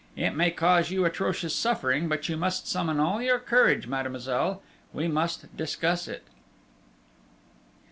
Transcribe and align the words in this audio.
It 0.15 0.31
may 0.31 0.49
cause 0.49 0.89
you 0.89 1.05
atrocious 1.05 1.53
suffering, 1.55 2.09
but 2.09 2.27
you 2.27 2.35
must 2.35 2.67
summon 2.67 2.99
all 2.99 3.21
your 3.21 3.37
courage, 3.37 3.85
mademoiselle. 3.85 4.63
We 4.93 5.07
must 5.07 5.55
discuss 5.55 6.07
it." 6.07 6.23